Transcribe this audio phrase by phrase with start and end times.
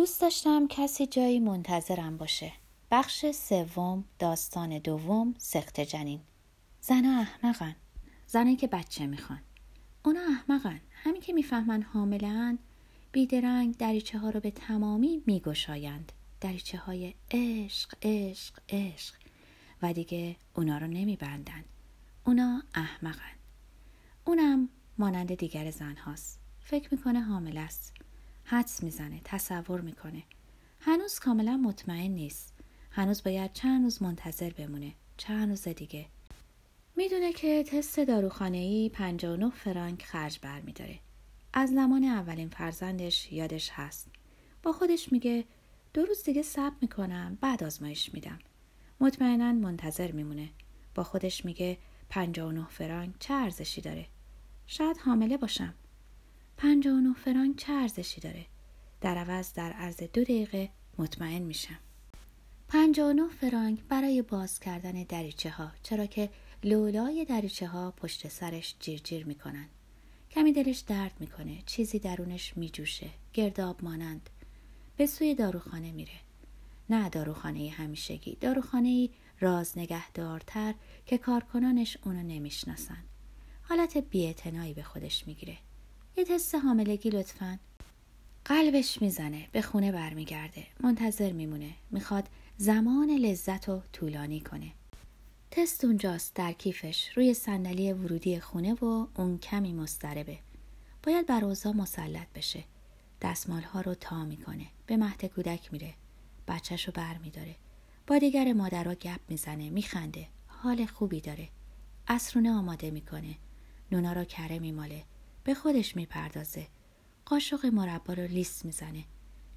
[0.00, 2.52] دوست داشتم کسی جایی منتظرم باشه.
[2.90, 6.20] بخش سوم داستان دوم سخت جنین.
[6.80, 7.76] زنها احمقن.
[8.26, 9.40] زنایی که بچه می‌خوان.
[10.04, 10.80] اونا احمقن.
[10.92, 12.58] همین که می‌فهمن حاملن
[13.12, 16.12] بیدرنگ دریچه ها رو به تمامی میگشایند.
[16.40, 19.14] دریچه های عشق عشق عشق.
[19.82, 21.64] و دیگه اونا رو نمیبندن.
[22.26, 23.36] اونا احمقن.
[24.24, 27.99] اونم مانند دیگر زن هاست فکر می‌کنه حامل است.
[28.50, 30.22] حدس می‌زنه تصور می‌کنه.
[30.80, 32.54] هنوز کاملا مطمئن نیست.
[32.90, 34.92] هنوز باید چند روز منتظر بمونه.
[35.16, 36.06] چند روز دیگه.
[36.96, 40.98] می‌دونه که تست داروخانه ای 59 فرانک خرج برمیداره.
[41.52, 44.08] از زمان اولین فرزندش یادش هست.
[44.62, 45.44] با خودش میگه
[45.94, 48.38] دو روز دیگه صبر می‌کنم بعد آزمایش میدم.
[49.00, 50.48] مطمئنا منتظر میمونه.
[50.94, 54.06] با خودش میگه 59 فرانک چه ارزشی داره؟
[54.66, 55.74] شاید حامله باشم.
[56.56, 58.46] 59 فرانک چه ارزشی داره؟
[59.00, 61.78] در عوض در عرض دو دقیقه مطمئن میشم.
[62.68, 66.30] 59 فرانک برای باز کردن دریچه ها چرا که
[66.64, 69.66] لولای دریچه ها پشت سرش جیر جیر می‌کنن.
[70.30, 74.30] کمی دلش درد می‌کنه چیزی درونش میجوشه گرداب مانند.
[74.96, 76.20] به سوی داروخانه میره.
[76.90, 79.08] نه داروخانه همیشگی داروخانه
[79.40, 80.74] راز نگهدارتر
[81.06, 83.04] که کارکنانش اونو نمی‌شناسن.
[83.62, 85.58] حالت بیاعتنایی به خودش می‌گیره.
[86.16, 87.58] یه تست حاملگی لطفا.
[88.44, 90.66] قلبش می‌زنه به خونه برمیگرده.
[90.80, 91.70] منتظر میمونه.
[91.90, 94.72] می‌خواد زمان لذت رو طولانی کنه.
[95.50, 97.08] تست اونجاست در کیفش.
[97.16, 100.38] روی صندلی ورودی خونه و اون کمی مستربه
[101.02, 102.64] باید بر اوضاع مسلط بشه.
[103.22, 104.66] دستمال ها رو تا می‌کنه.
[104.86, 105.94] به مهد کودک میره.
[106.48, 107.56] بچهش رو بر میداره
[108.06, 110.26] با دیگر مادرها گپ می‌زنه میخنده.
[110.46, 111.48] حال خوبی داره.
[112.08, 113.34] اسرونه آماده می‌کنه.
[113.92, 115.04] نونا رو کره میماله.
[115.44, 116.66] به خودش می‌پردازه.
[117.30, 119.04] قاشق مربا رو لیست می‌زنه.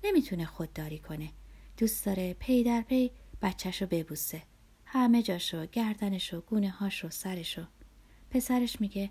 [0.04, 1.32] نمی‌تونه خودداری کنه.
[1.78, 4.44] دوست داره پی در پی بچهش رو ببوسه.
[4.86, 7.66] همه جاشو گردنشو گونه هاشو سرشو.
[8.30, 9.10] پسرش میگه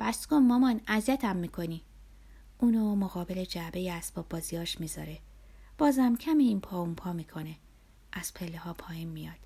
[0.00, 1.82] بس کن مامان اذیتم می‌کنی.
[2.58, 5.18] اونو مقابل جعبه اسباب بازیاش می‌ذاره.
[5.78, 7.56] بازم کمی این پا اون پا می‌کنه.
[8.12, 9.38] از پله ها پایین میاد.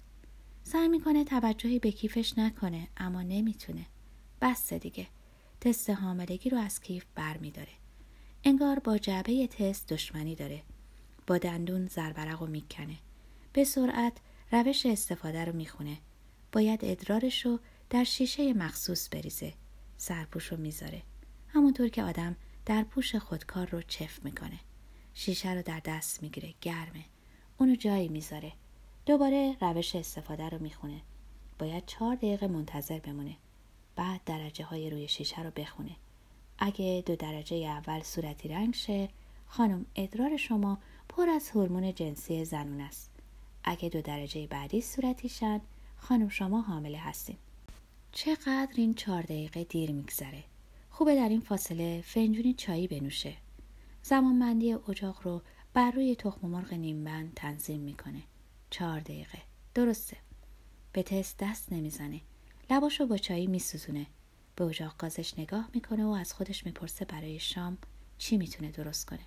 [0.64, 3.86] سعی می‌کنه توجهی به کیفش نکنه اما نمی‌تونه.
[4.40, 5.06] بس دیگه.
[5.60, 7.79] تست حاملگی رو از کیف بر میداره
[8.44, 10.62] انگار با جعبه تست دشمنی داره.
[11.26, 12.96] با دندون زربرق رو می‌کنه.
[13.52, 14.12] به سرعت
[14.52, 15.98] روش استفاده رو می‌خونه.
[16.52, 17.58] باید ادرارش رو
[17.90, 19.52] در شیشه مخصوص بریزه.
[19.96, 21.02] سرپوش رو می‌ذاره.
[21.48, 22.36] همونطور که آدم
[22.66, 24.60] در پوش خودکار رو چف می‌کنه.
[25.14, 26.54] شیشه رو در دست می‌گیره.
[26.60, 27.04] گرمه.
[27.58, 28.52] اونو جایی می‌ذاره.
[29.06, 31.00] دوباره روش استفاده رو می‌خونه.
[31.58, 33.36] باید چهار دقیقه منتظر بمونه.
[33.96, 35.96] بعد درجه های روی شیشه رو بخونه.
[36.60, 39.08] اگه دو درجه اول صورتی رنگ شه
[39.46, 40.78] خانم ادرار شما
[41.08, 43.10] پر از هورمون جنسی زنون است.
[43.64, 45.60] اگه دو درجه بعدی صورتی شد
[45.96, 47.36] خانم شما حامله هستین
[48.12, 50.44] چقدر این چهار دقیقه دیر میگذره.
[50.90, 53.34] خوبه در این فاصله فنجونی چایی بنوشه.
[54.02, 55.42] زمانبندی اجاق رو
[55.74, 58.22] بر روی تخم مرغ نیمبند تنظیم می‌کنه.
[58.70, 59.38] چهار دقیقه.
[59.74, 60.16] درسته.
[60.92, 62.20] به تست دست نمی‌زنه.
[62.70, 64.06] لباشو با چایی میسوزونه.
[64.56, 67.78] به اجاق گازش نگاه می‌کنه و از خودش می‌پرسه برای شام
[68.18, 69.24] چی می‌تونه درست کنه.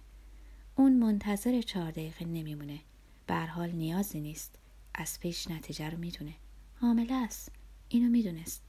[0.75, 2.79] اون منتظر چهار دقیقه نمیمونه.
[3.27, 4.59] به حال نیازی نیست.
[4.95, 6.33] از پیش نتیجه رو می‌دونه.
[6.75, 7.51] حامله است.
[7.89, 8.63] اینو می‌دونست.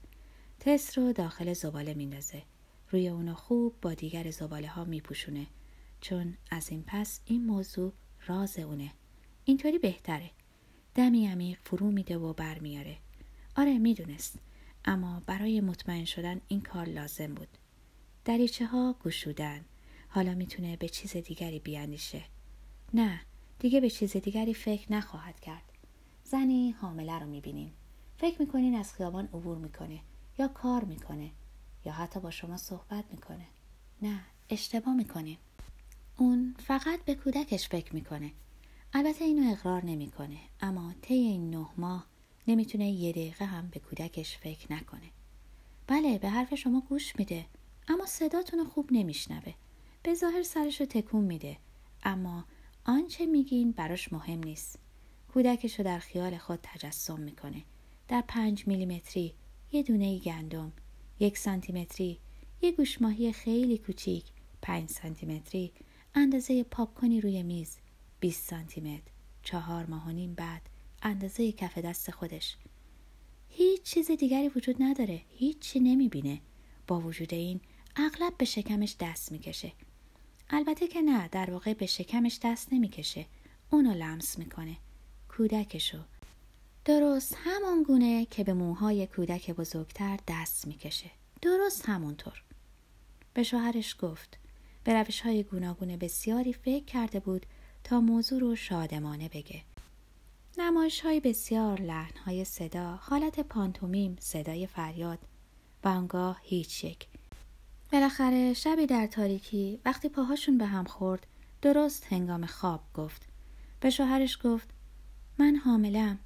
[0.61, 2.43] تست رو داخل زباله میندازه.
[2.91, 5.47] روی اونو خوب با دیگر زباله ها میپوشونه.
[6.01, 7.93] چون از این پس این موضوع
[8.27, 8.93] راز اونه.
[9.45, 10.31] اینطوری بهتره.
[10.95, 12.97] دمی عمیق فرو میده و برمیاره
[13.57, 14.39] آره می‌دونست.
[14.85, 17.49] اما برای مطمئن شدن این کار لازم بود.
[18.25, 19.65] دریچه ها گشودن.
[20.09, 22.23] حالا می‌تونه به چیز دیگری بیاندیشه.
[22.95, 23.21] نه
[23.59, 25.63] دیگه به چیز دیگری فکر نخواهد کرد.
[26.25, 27.73] زنی حامله رو می‌بینین
[28.19, 30.01] فکر می‌کنین از خیابان عبور می‌کنه
[30.39, 31.31] یا کار می‌کنه
[31.85, 33.47] یا حتی با شما صحبت می‌کنه.
[34.03, 34.21] نه
[34.51, 35.37] اشتباه می‌کنین.
[36.17, 38.33] اون فقط به کودکش فکر می‌کنه.
[38.93, 40.39] البته اینو اقرار نمی‌کنه.
[40.61, 42.07] اما طی این نه ماه
[42.47, 45.11] نمی‌تونه یه دقیقه هم به کودکش فکر نکنه.
[45.87, 47.47] بله به حرف شما گوش میده
[47.89, 49.55] اما صداتون خوب نمیشنوه.
[50.03, 51.57] به ظاهر سرش رو تکون میده
[52.03, 52.45] اما
[52.85, 54.79] آنچه میگین براش مهم نیست.
[55.33, 57.63] کودکش رو در خیال خود تجسم می‌کنه.
[58.09, 59.35] در پنج میلیمتری
[59.73, 60.73] یه دونه گندم
[61.21, 62.19] یک سانتیمتری
[62.63, 64.25] یه گوشماهی خیلی کوچیک
[64.63, 65.73] پنج سانتیمتری
[66.15, 67.79] اندازه پاپکنی روی میز
[68.21, 69.13] 20 سانتیمتر
[69.43, 70.69] چهار ماه بعد
[71.05, 72.57] اندازه کف دست خودش.
[73.49, 75.23] هیچ چیز دیگری وجود نداره.
[75.29, 76.41] هیچی نمی‌بینه.
[76.87, 77.61] با وجود این
[77.97, 79.73] اغلب به شکمش دست می‌کشه.
[80.51, 83.27] البته که نه در واقع به شکمش دست نمی‌کشه.
[83.71, 84.77] اونو لمس می‌کنه.
[85.29, 85.99] کودکشو.
[86.85, 91.11] درست همان گونه که به موهای کودک بزرگتر دست می‌کشه.
[91.43, 92.43] درست همونطور.
[93.35, 94.39] به شوهرش گفت.
[94.85, 97.47] به روش های گوناگون بسیاری فکر کرده بود
[97.85, 99.63] تا موضوع رو شادمانه بگه.
[100.59, 105.19] نمایش های بسیار لحن های صدا حالت پانتومیم صدای فریاد
[105.85, 107.07] و آنگاه هیچ یک.
[107.93, 111.27] بالاخره شبی در تاریکی وقتی پاهاشون به هم خورد
[111.63, 113.23] درست هنگام خواب گفت.
[113.81, 114.69] به شوهرش گفت
[115.39, 116.19] من حاملم.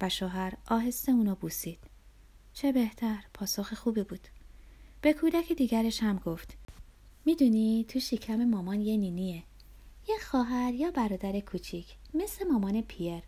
[0.00, 1.78] و شوهر آهسته اونو بوسید.
[2.52, 4.28] چه بهتر پاسخ خوبی بود.
[5.00, 6.56] به کودک دیگرش هم گفت
[7.24, 9.42] می‌دونی تو شکم مامان یه نینیه.
[10.08, 13.22] یه خواهر یا برادر کوچیک مثل مامان پیر.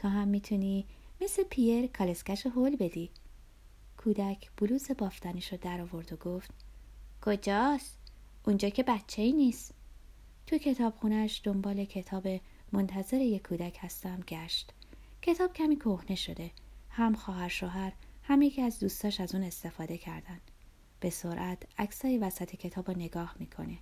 [0.00, 0.86] تا هم می‌تونی
[1.20, 3.10] مثل پیر کالسکش هول بدی.
[3.96, 6.50] کودک بلوز بافتنیش رو در آورد و گفت
[7.22, 7.98] کجاست؟
[8.46, 9.74] اونجا که بچه ای نیست.
[10.46, 12.40] تو کتابخونهش دنبال کتاب
[12.72, 14.72] منتظر یک کودک هستم گشت.
[15.22, 16.50] کتاب کمی کهنه شده.
[16.90, 17.92] هم خواهر شوهر
[18.22, 20.40] هم یکی از دوستاش از اون استفاده کردن.
[21.00, 23.78] به سرعت عکسای وسط کتاب رو نگاه می‌کنه.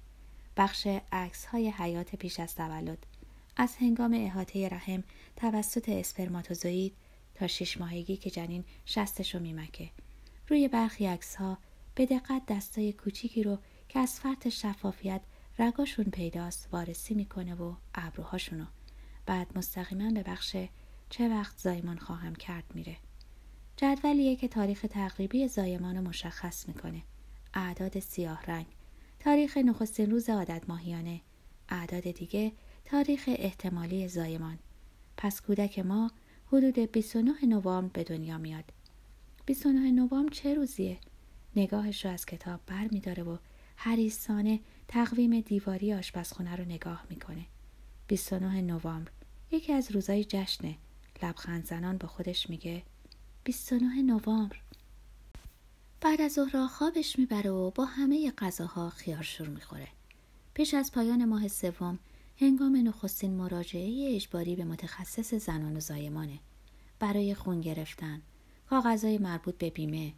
[0.56, 3.06] بخش عکس های حیات پیش از تولد.
[3.60, 5.04] از هنگام احاطه رحم
[5.36, 6.94] توسط اسپرماتوزوئید
[7.34, 9.90] تا شش ماهگی که جنین شستش رو میمکه.
[10.48, 11.58] روی برخی عکس ها
[11.94, 13.58] به دقت دستای کوچیکی رو
[13.88, 15.20] که از فرط شفافیت
[15.58, 18.64] رگاشون پیداست وارسی می‌کنه و ابروهاشونو.
[19.26, 20.56] بعد مستقیما به بخش
[21.10, 22.96] چه وقت زایمان خواهم کرد میره.
[23.76, 27.02] جدولیه که تاریخ تقریبی زایمان رو مشخص می‌کنه.
[27.54, 28.66] اعداد سیاه رنگ.
[29.20, 31.20] تاریخ نخستین روز عادت ماهیانه
[31.68, 32.52] اعداد دیگه
[32.90, 34.58] تاریخ احتمالی زایمان.
[35.16, 36.10] پس کودک ما
[36.46, 38.64] حدود 29 نوامبر به دنیا میاد.
[39.46, 40.98] 29 نوامبر چه روزیه؟
[41.56, 43.36] نگاهش رو از کتاب بر میداره و
[43.76, 47.44] حریصانه تقویم دیواری آشپزخونه رو نگاه می‌کنه.
[48.06, 49.10] 29 نوامبر
[49.50, 50.76] یکی از روزای جشنه.
[51.22, 52.82] لبخند زنان با خودش میگه
[53.44, 54.56] 29 نوامبر.
[56.00, 59.88] بعد از ظهر خوابش می‌بره و با همه غذاها خیارشور می‌خوره.
[60.54, 61.98] پیش از پایان ماه سوم
[62.40, 66.38] هنگام نخستین مراجعه اجباری به متخصص زنان و زایمانه.
[66.98, 68.22] برای خون گرفتن
[68.70, 70.12] کاغذهای مربوط به بیمه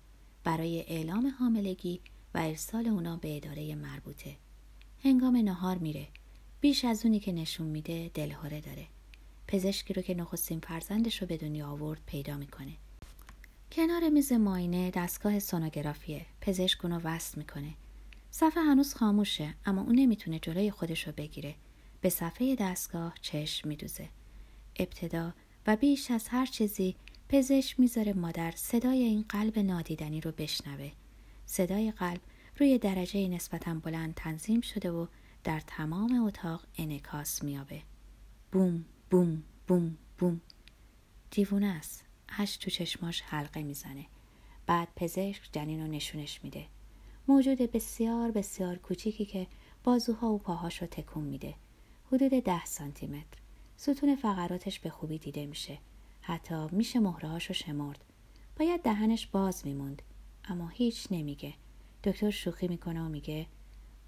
[0.44, 2.00] برای اعلام حاملگی
[2.34, 4.36] و ارسال اونا به اداره مربوطه.
[5.04, 6.08] هنگام نهار میره.
[6.60, 8.86] بیش از اونی که نشون میده دلهوره داره.
[9.48, 12.72] پزشکی رو که نخستین فرزندش رو به دنیا آورد پیدا می‌کنه.
[13.72, 16.26] کنار میز ماینه دستگاه سونوگرافیه.
[16.40, 17.74] پزشک اونو وصل می‌کنه.
[18.30, 21.54] صفحه هنوز خاموشه اما اون نمی‌تونه جلوی خودش رو بگیره.
[22.00, 24.08] به صفحه دستگاه چشم میدوزه.
[24.76, 25.32] ابتدا
[25.66, 26.96] و بیش از هر چیزی
[27.28, 30.90] پزشک می‌ذاره مادر صدای این قلب نادیدنی رو بشنوه.
[31.46, 32.20] صدای قلب
[32.58, 35.06] روی درجه نسبتا بلند تنظیم شده و
[35.44, 37.82] در تمام اتاق انکاس میابه
[38.52, 40.40] بوم بوم بوم بوم.
[41.30, 42.04] دیوونه است.
[42.28, 44.06] هشت تو چشماش حلقه می‌زنه.
[44.66, 46.66] بعد پزشک جنین رو نشونش میده.
[47.28, 49.46] موجود بسیار بسیار کوچیکی که
[49.84, 51.54] بازوها و پاهاش رو تکون میده.
[52.12, 53.38] حدود ده سانتی متر
[53.76, 55.78] ستون فقراتش به خوبی دیده میشه.
[56.20, 58.04] حتی میشه مهرهاش رو شمرد.
[58.58, 60.02] باید دهنش باز میموند.
[60.44, 61.54] اما هیچ نمیگه.
[62.04, 63.46] دکتر شوخی می‌کنه و میگه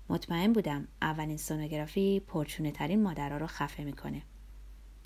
[0.08, 4.22] مطمئن بودم اولین سونوگرافی پرچونه ترین مادرها رو خفه می‌کنه.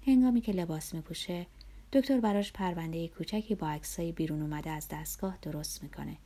[0.06, 1.46] هنگامی که لباس میپوشه
[1.92, 6.16] دکتر براش پرونده کوچکی با عکسای بیرون اومده از دستگاه درست می‌کنه.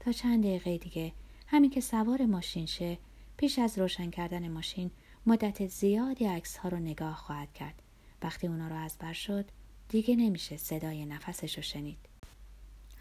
[0.00, 1.12] تا چند دقیقه دیگه
[1.46, 2.98] همین که سوار ماشین شه
[3.36, 4.90] پیش از روشن کردن ماشین
[5.26, 7.82] مدت زیادی عکس ها رو نگاه خواهد کرد.
[8.22, 9.44] وقتی اونا رو از بر شد
[9.88, 11.98] دیگه نمیشه صدای نفسش رو شنید.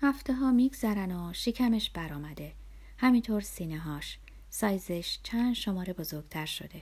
[0.01, 2.53] هفته ها میگذرن و شکمش برآمده.
[2.97, 6.81] همینطور سینه هاش سایزش چند شماره بزرگتر شده.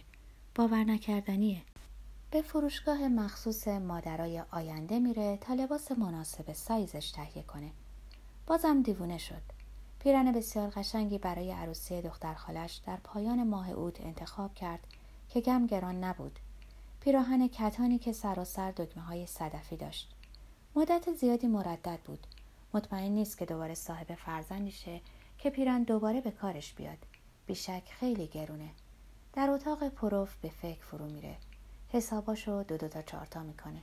[0.56, 1.62] باور نکردنیه.
[2.32, 7.72] به فروشگاه مخصوص مادرای آینده میره تا لباس مناسب سایزش تهیه کنه.
[8.48, 9.42] بازم دیوونه شد.
[10.00, 14.88] پیرن بسیار قشنگی برای عروسی دختر خالش در پایان ماه اوت انتخاب کرد
[15.34, 16.40] که گم گران نبود.
[17.00, 20.12] پیراهن کتانی که سراسر دکمه های صدفی داشت.
[20.76, 22.28] مدت زیادی مردد بود.
[22.74, 25.02] مطمئن نیست که دوباره صاحب فرزندیشه
[25.38, 26.98] که پیرن دوباره به کارش بیاد.
[27.46, 28.70] بیشک خیلی گرونه.
[29.34, 31.38] در اتاق پروف به فکر فرو میره.
[31.90, 33.82] حساباشو دو دو تا چارتا می‌کنه.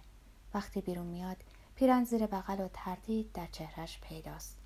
[0.55, 1.37] وقتی بیرون میاد
[1.75, 4.59] پیرن زیر بغل و تردید در چهرش پیداست.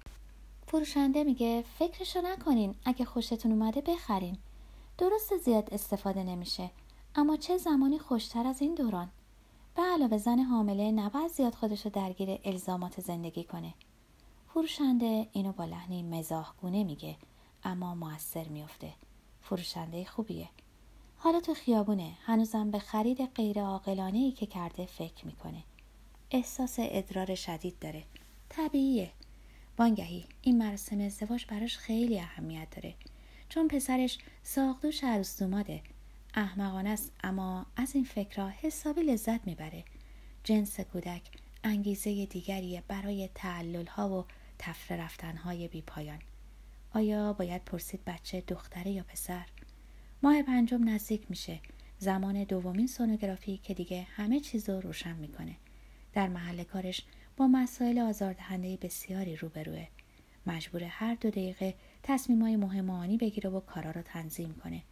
[0.66, 2.74] فروشنده میگه فکرشو نکنین.
[2.84, 4.38] اگه خوشتون اومده بخرین.
[5.02, 6.71] درست زیاد استفاده نمیشه.
[7.14, 9.11] اما چه زمانی خوشتر از این دوران.
[9.76, 13.75] به علاوه زن حامله نباید زیاد خودشو درگیر الزامات زندگی کنه.
[14.49, 17.16] فروشنده اینو با لحنی مزاحگونه میگه
[17.64, 18.92] اما موثر میافته
[19.40, 20.49] فروشنده خوبیه.
[21.16, 25.62] حالا تو خیابونه هنوزم به خرید غیر ای که کرده فکر می‌کنه.
[26.30, 28.04] احساس ادرار شدید داره.
[28.49, 29.11] طبیعیه.
[29.78, 32.94] وانگهی این مراسم ازدواج براش خیلی اهمیت داره.
[33.54, 35.82] چون پسرش ساقدوش عروس دوماده
[36.35, 39.85] احمقانه است اما از این فکرها حسابی لذت می‌بره.
[40.44, 41.23] جنس کودک
[41.64, 44.25] انگیزه دیگری برای تعلل ها و
[44.59, 46.18] تفره رفتن های بی پایان.
[46.94, 49.44] آیا باید پرسید بچه دختره یا پسر؟
[50.23, 51.61] ماه پنجم نزدیک میشه.
[51.99, 55.56] زمان دومین سونوگرافی که دیگه همه چیز رو روشن می‌کنه.
[56.12, 57.02] در محل کارش
[57.37, 59.87] با مسائل آزاردهنده بسیاری روبروه.
[60.47, 64.82] مجبور هر دو دقیقه تصمیمای مهم آنی بگیره و کارا رو تنظیم کنه.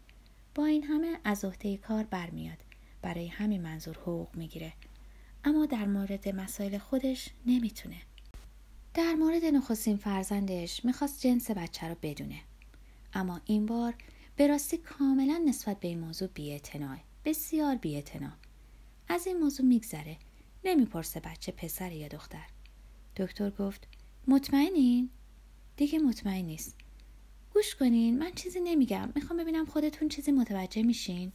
[0.54, 2.58] با این همه از عهده کار برمیاد.
[3.02, 4.72] برای همین منظور حقوق می‌گیره.
[5.44, 7.96] اما در مورد مسائل خودش نمی‌تونه.
[8.94, 12.40] در مورد نخستین فرزندش می‌خواست جنس بچه رو بدونه.
[13.14, 13.94] اما این بار
[14.36, 18.32] به راستی کاملا نسبت به این موضوع بیاعتناه بسیار بیاعتنا
[19.08, 20.16] از این موضوع میگذره.
[20.64, 22.46] نمی‌پرسه بچه پسر یا دختر.
[23.16, 23.88] دکتر گفت
[24.28, 25.10] مطمئنین
[25.76, 26.79] دیگه مطمئن نیست.
[27.54, 29.12] گوش کنین من چیزی نمیگم.
[29.14, 31.32] می‌خوام ببینم خودتون چیزی متوجه میشین.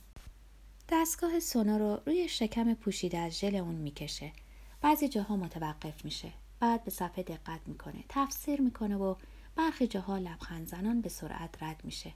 [0.90, 4.32] دستگاه سونا رو روی شکم پوشیده از ژل اون می‌کشه.
[4.82, 6.32] بعضی جاها متوقف میشه.
[6.60, 9.16] بعد به صفحه دقت می‌کنه تفسیر می‌کنه و
[9.56, 12.14] برخی جاها لبخند زنان به سرعت رد میشه.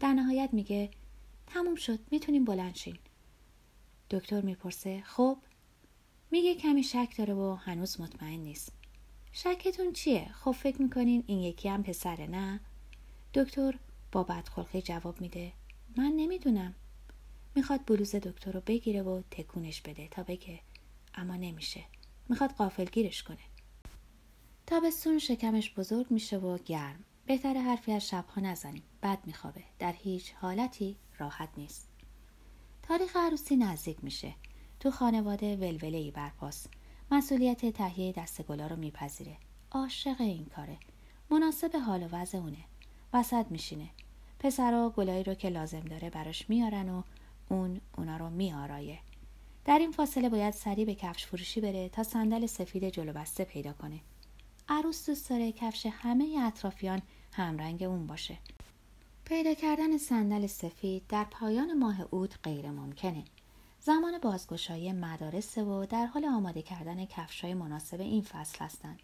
[0.00, 0.90] در نهایت میگه
[1.46, 2.98] تموم شد می‌تونیم بلند شین.
[4.10, 5.38] دکتر می‌پرسه خب؟
[6.30, 8.72] میگه کمی شک داره و هنوز مطمئن نیست.
[9.32, 12.60] شکتون چیه؟ خب فکر می‌کنین این یکی هم پسره نه؟
[13.34, 13.78] دکتر
[14.12, 15.52] با بدخلقی جواب میده.
[15.96, 16.74] من نمی‌دونم.
[17.54, 20.60] می‌خواد بلوز دکتر رو بگیره و تکونش بده تا بگه.
[21.14, 21.84] اما نمیشه.
[22.28, 23.38] می‌خواد قافلگیرش کنه.
[24.66, 27.04] تابستون شکمش بزرگ میشه و گرم.
[27.26, 28.82] بهتر حرفی از شبها نزنیم.
[29.02, 29.62] بد میخوابه.
[29.78, 31.88] در هیچ حالتی راحت نیست.
[32.82, 34.34] تاریخ عروسی نزدیک میشه.
[34.80, 36.66] تو خانواده ولوله ای برپاس.
[37.10, 39.36] مسئولیت تهیه دستگلا رو میپذیره.
[39.70, 40.78] عاشق این کاره.
[41.30, 42.64] مناسب حال و وضع اونه.
[43.12, 43.88] وسط میشینه.
[44.38, 47.02] پسرا گلایی رو که لازم داره براش میارن و
[47.48, 48.98] اون اونا رو میآرایه.
[49.64, 53.72] در این فاصله باید سریع به کفش فروشی بره تا صندل سفید جلو بسته پیدا
[53.72, 54.00] کنه.
[54.68, 57.02] عروس دوست داره کفش همه اطرافیان
[57.32, 58.38] همرنگ اون باشه.
[59.24, 63.24] پیدا کردن صندل سفید در پایان ماه اوت غیر ممکنه.
[63.80, 69.02] زمان بازگشایی مدارس و در حال آماده کردن کفشای مناسب این فصل هستند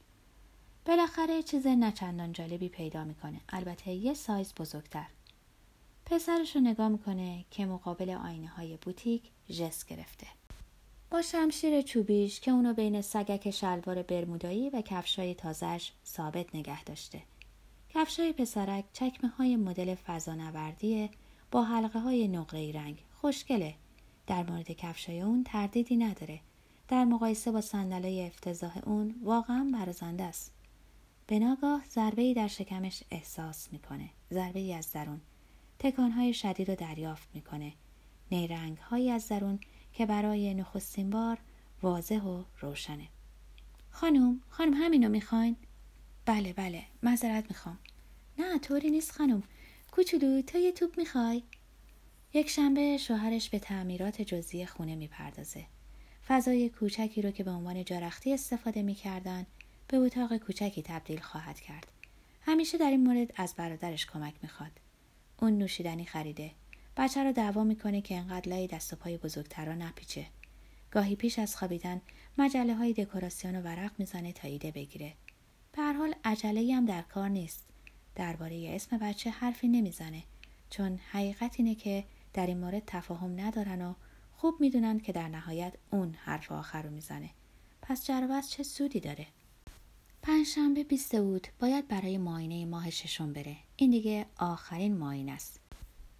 [0.88, 3.40] بالاخره چیز نچندان جالبی پیدا می‌کنه.
[3.48, 5.06] البته یه سایز بزرگتر.
[6.06, 10.26] پسرش رو نگاه می‌کنه که مقابل آینه های بوتیک جس گرفته.
[11.10, 17.22] با شمشیر چوبیش که اونو بین سگک شلوار برمودایی و کفشای تازش ثابت نگه داشته.
[17.88, 21.10] کفشای پسرک چکمه های مدل فضانوردی
[21.50, 23.74] با حلقه های نقره رنگ خوشگله.
[24.26, 26.40] در مورد کفشای اون تردیدی نداره.
[26.88, 30.57] در مقایسه با صندلای افتضاح اون واقعا برازنده است.
[31.30, 34.10] به ناگاه ضربه در شکمش احساس می‌کنه.
[34.32, 35.20] ضربه از درون.
[35.78, 37.72] تکانهای شدید رو دریافت می‌کنه.
[38.30, 39.60] نیرنگ هایی از درون
[39.92, 41.38] که برای نخستین بار
[41.82, 43.08] واضح و روشنه.
[43.90, 45.56] خانم خانم همینو می‌خواین؟
[46.26, 47.78] بله بله معذرت می‌خوام.
[48.38, 49.42] نه طوری نیست خانم
[49.92, 51.42] کوچولو تو یه توپ می‌خوای؟
[52.34, 55.66] یک شنبه شوهرش به تعمیرات جزئی خونه می‌پردازه.
[56.26, 59.46] فضای کوچکی رو که به عنوان جارختی استفاده می‌کردن
[59.88, 61.86] به اتاق کوچکی تبدیل خواهد کرد.
[62.42, 64.72] همیشه در این مورد از برادرش کمک می‌خواد.
[65.40, 66.50] اون نوشیدنی خریده.
[66.96, 70.26] بچه رو دعوا می‌کنه که انقدر لای دست و پای بزرگترا نپیچه.
[70.90, 72.00] گاهی پیش از خوابیدن
[72.38, 75.14] مجله های دکوراسیون و ورق می‌زنه تا ایده بگیره.
[75.72, 77.66] به هر حال عجله هم در کار نیست.
[78.14, 80.22] درباره اسم بچه حرفی نمی‌زنه.
[80.70, 83.94] چون حقیقت اینه که در این مورد تفاهم ندارن و
[84.36, 87.30] خوب می‌دونن که در نهایت اون حرف آخر رو می‌زنه.
[87.82, 89.26] پس جربت چه سودی داره؟
[90.28, 91.50] پنجشنبه 20 اوت.
[91.58, 93.56] باید برای معاینه ماه ششم بره.
[93.76, 95.60] این دیگه آخرین معاینه است.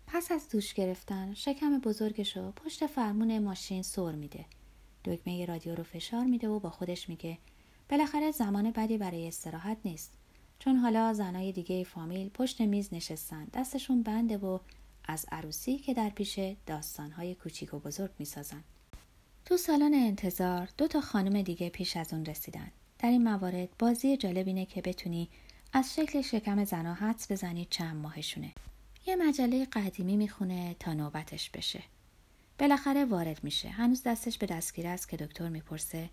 [0.06, 4.44] پس از دوش گرفتن شکم بزرگش رو پشت فرمون ماشین سر میده.
[5.04, 7.38] دکمه رادیو رو فشار میده و با خودش میگه
[7.88, 10.12] بالاخره زمان بدی برای استراحت نیست.
[10.58, 14.58] چون حالا زنای دیگه فامیل پشت میز نشستن دستشون بنده و
[15.04, 18.64] از عروسی که در پیشه داستانهای کوچیک و بزرگ می‌سازن.
[19.44, 22.70] تو سالن انتظار دو تا خانم دیگه پیش از اون رسیدن.
[22.98, 25.28] در این موارد بازی جالب اینه که بتونی
[25.72, 28.52] از شکل شکم زنا حدس بزنی چند ماهشونه.
[29.06, 31.82] یه مجله قدیمی می‌خونه تا نوبتش بشه.
[32.58, 33.68] بالاخره وارد میشه.
[33.68, 36.10] هنوز دستش به دستگیر است که دکتر می‌پرسه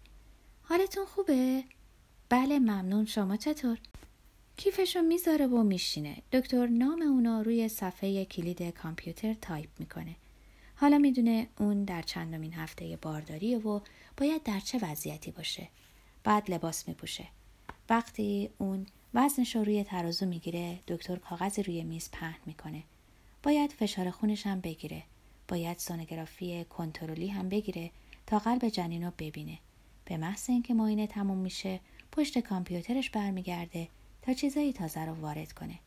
[0.63, 1.63] حالتون خوبه؟
[2.30, 3.06] بله ممنون.
[3.06, 3.77] شما چطور؟
[4.58, 6.18] کیفشو می‌ذاره و میشینه.
[6.32, 10.15] دکتر نام اونا روی صفحه کلید کامپیوتر تایپ می‌کنه.
[10.75, 13.80] حالا می‌دونه اون در چندمین هفته بارداریه و
[14.18, 15.68] باید در چه وضعیتی باشه.
[16.25, 17.27] بعد لباس میپوشه.
[17.89, 22.84] وقتی اون وزنش رو روی ترازو می‌گیره دکتر کاغذی روی میز پهن می‌کنه.
[23.44, 25.03] باید فشار خونش هم بگیره.
[25.48, 27.91] باید سونوگرافی کنترلی هم بگیره
[28.27, 29.58] تا قلب جنین رو ببینه.
[30.05, 31.79] به محض اینکه معاینه تموم میشه
[32.12, 33.88] پشت کامپیوترش برمیگرده
[34.22, 35.79] تا چیزایی تازه رو وارد کنه.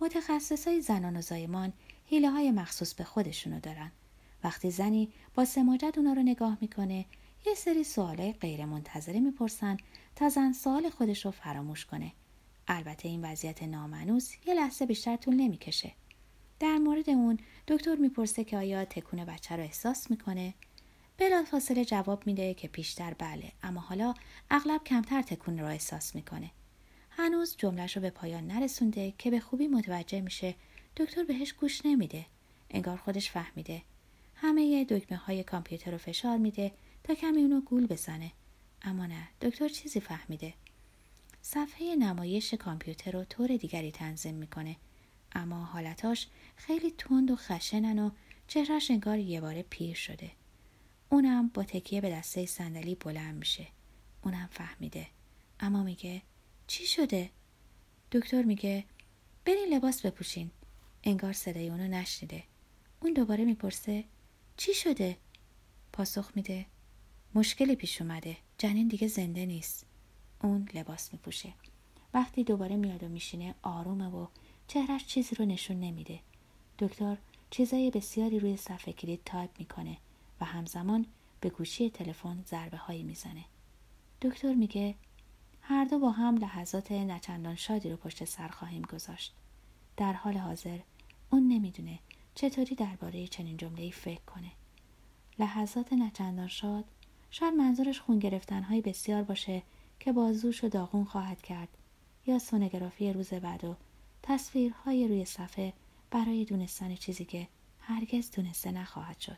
[0.00, 1.72] متخصص های زنان و زایمان
[2.06, 3.92] حیله های مخصوص به خودشونو دارن.
[4.44, 7.04] وقتی زنی با سماجت اونا رو نگاه می‌کنه
[7.46, 9.76] یه سری سوالای غیر منتظره می‌پرسن
[10.16, 12.12] تا زن سوال خودش رو فراموش کنه.
[12.68, 15.92] البته این وضعیت نامنوس یه لحظه بیشتر طول نمی‌کشه.
[16.60, 20.54] در مورد اون دکتر می‌پرسه که آیا تکون بچه رو احساس می‌کنه؟
[21.18, 24.14] بلا فاصله جواب میده که پیشتر بله اما حالا
[24.50, 26.50] اغلب کمتر تکون رو احساس می‌کنه.
[27.10, 30.54] هنوز جملهش رو به پایان نرسونده که به خوبی متوجه میشه.
[30.96, 32.26] دکتر بهش گوش نمیده.
[32.70, 33.82] انگار خودش فهمیده.
[34.34, 36.72] همه دکمه های کامپیوتر رو فشار میده.
[37.08, 38.32] تا کمی اونو گول بزنه.
[38.82, 40.54] اما نه دکتر چیزی فهمیده.
[41.42, 44.76] صفحه نمایش کامپیوتر رو طور دیگری تنظیم می‌کنه.
[45.32, 48.10] اما حالتاش خیلی تند و خشنن و
[48.48, 50.30] چهرش انگار یه باره پیر شده.
[51.08, 53.66] اونم با تکیه به دسته صندلی بلند میشه.
[54.22, 55.06] اونم فهمیده.
[55.60, 56.22] اما میگه
[56.66, 57.30] چی شده؟
[58.12, 58.84] دکتر میگه
[59.44, 60.50] برین لباس بپوشین.
[61.04, 62.42] انگار صدای اونو نشنیده.
[63.00, 64.04] اون دوباره می‌پرسه
[64.56, 65.16] چی شده؟
[65.92, 66.66] پاسخ میده
[67.34, 68.36] مشکلی پیش اومده.
[68.58, 69.86] جنین دیگه زنده نیست.
[70.42, 71.52] اون لباس میپوشه.
[72.14, 74.26] وقتی دوباره میاد و میشینه آرومه و
[74.68, 76.20] چهرش چیزی رو نشون نمیده.
[76.78, 77.16] دکتر
[77.50, 79.96] چیزای بسیاری روی صفحه کلید تایپ می‌کنه
[80.40, 81.06] و همزمان
[81.40, 83.44] به گوشی تلفن ضربه هایی می‌زنه.
[84.22, 84.94] دکتر میگه
[85.60, 89.34] هر دو با هم لحظات نچندان شادی رو پشت سر خواهیم گذاشت.
[89.96, 90.78] در حال حاضر
[91.30, 91.98] اون نمی‌دونه
[92.34, 94.52] چطوری درباره چنین جمله فکر کنه.
[95.38, 96.84] لحظات نچندان شاد
[97.30, 99.62] شاید منظورش خون گرفتن های بسیار باشه
[100.00, 101.68] که بازوش و داغون خواهد کرد
[102.26, 103.76] یا سونوگرافی روز بعد و
[104.22, 105.72] تصویرهای روی صفحه
[106.10, 107.48] برای دونستن چیزی که
[107.80, 109.36] هرگز دونسته نخواهد شد.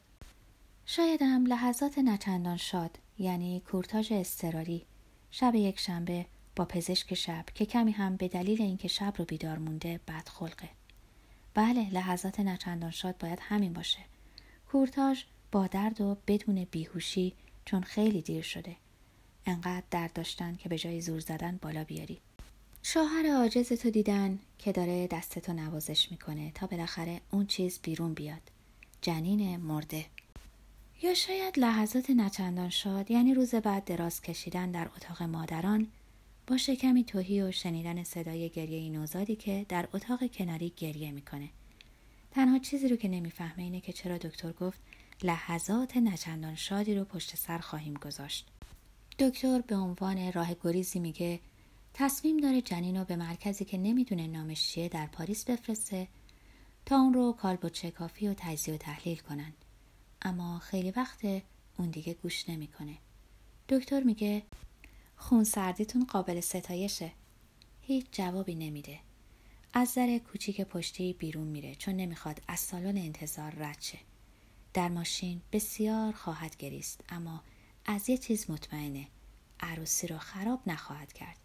[0.87, 4.87] شاید هم لحظات نچندان شاد یعنی کورتاژ استراری
[5.31, 9.59] شب یک شنبه با پزشک شب که کمی هم به دلیل اینکه شب رو بیدار
[9.59, 10.69] مونده بدخلقه
[11.55, 13.99] بله لحظات نچندان شاد باید همین باشه.
[14.73, 17.35] کورتاژ با درد و بدون بیهوشی
[17.71, 18.77] چون خیلی دیر شده.
[19.47, 22.19] انقدر درد داشتن که به جای زور زدن بالا بیاری.
[22.83, 28.41] شوهر عاجز تو دیدن که داره دستتو نوازش می‌کنه تا بالاخره اون چیز بیرون بیاد.
[29.03, 30.05] جنین مرده.
[31.03, 35.87] یا شاید لحظات نچندان شاد یعنی روز بعد دراز کشیدن در اتاق مادران
[36.47, 41.49] با شکمی توهی و شنیدن صدای گریه نوزادی که در اتاق کناری گریه می‌کنه.
[42.31, 44.81] تنها چیزی رو که نمی‌فهمه اینه که چرا دکتر گفت
[45.23, 48.47] لحظات نچندان شادی رو پشت سر خواهیم گذاشت.
[49.19, 51.41] دکتر به عنوان راه گریزی میگه
[51.95, 56.09] تصمیم داره جنین رو به مرکزی که نمی‌دونه نامش چیه در پاریس بفرسته
[56.87, 59.53] تا اون رو کالبوچه کافی و تجزیه و تحلیل کنن.
[60.23, 61.21] اما خیلی وقت
[61.79, 62.97] اون دیگه گوش نمی‌کنه.
[63.69, 64.43] دکتر میگه
[65.17, 67.13] خون سردیتون قابل ستایشه.
[67.83, 68.99] هیچ جوابی نمیده.
[69.75, 73.99] از در کوچیک پشتی بیرون میره چون نمی‌خواد از سالن انتظار رد شه.
[74.75, 77.43] در ماشین بسیار خواهد گریست اما
[77.85, 79.07] از یه چیز مطمئنه
[79.61, 81.37] عروسی رو خراب نخواهد کرد.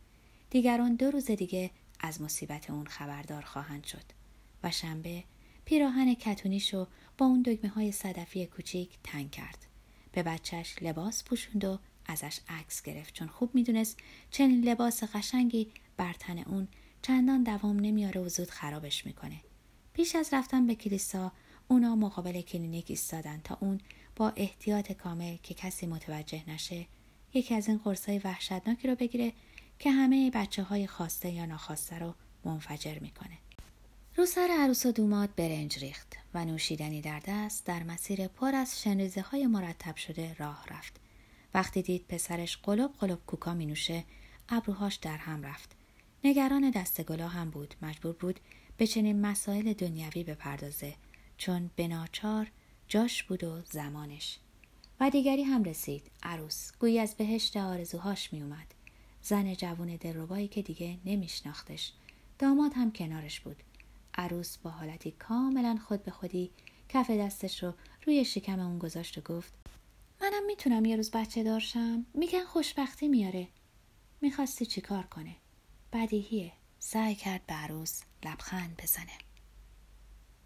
[0.49, 4.03] دیگران دو روز دیگه از مصیبت اون خبردار خواهند شد.
[4.63, 5.23] و شنبه
[5.65, 9.65] پیراهن کتونیشو با اون دگمه های صدفی کوچیک تنگ کرد.
[10.11, 13.97] به بچهش لباس پوشوند و ازش عکس گرفت چون خوب می‌دونست
[14.31, 16.67] چنین لباس قشنگی بر تن اون
[17.01, 19.41] چندان دوام نمیاره و زود خرابش می‌کنه.
[19.93, 21.31] پیش از رفتن به کلیسا
[21.67, 23.81] اونا مقابل کلینیک ایستادن تا اون
[24.15, 26.85] با احتیاط کامل که کسی متوجه نشه
[27.33, 29.33] یکی از این قرصای وحشتناکی رو بگیره
[29.79, 32.13] که همه بچه های خواسته یا ناخواسته رو
[32.45, 33.37] منفجر می‌کنه.
[34.17, 38.81] رو سر عروس و دوماد برنج ریخت و نوشیدنی در دست در مسیر پر از
[38.81, 40.99] شنریزه های مرتب شده راه رفت.
[41.53, 44.03] وقتی دید پسرش قلب قلب کوکا می نوشه
[44.49, 45.75] ابروهاش در هم رفت.
[46.23, 48.39] نگران دستگلا هم بود مجبور بود
[48.77, 50.93] به چنین مسائل دنیوی بپردازه
[51.37, 52.51] چون بناچار
[52.87, 54.39] جاش بود و زمانش.
[54.99, 56.11] و دیگری هم رسید.
[56.23, 56.71] عروس.
[56.79, 58.73] گویی از بهشت آرزوهاش می اومد
[59.21, 61.93] زن جوون دلربایی که دیگه نمیشناختش.
[62.39, 63.63] داماد هم کنارش بود.
[64.17, 66.51] عروس با حالتی کاملا خود به خودی
[66.89, 67.73] کف دستش رو
[68.05, 69.53] روی شکم اون گذاشت و گفت
[70.21, 73.47] منم می‌تونم یه روز بچه دارشم میگن خوشبختی میاره.
[74.21, 75.35] می‌خواستی چیکار کنه؟
[75.93, 76.51] بدیهیه.
[76.79, 79.24] سعی کرد به عروس لبخند بزنه.